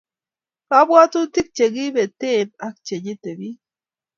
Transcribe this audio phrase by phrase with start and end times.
[0.67, 3.59] kabwotutik chekipeten ako che nyitei biik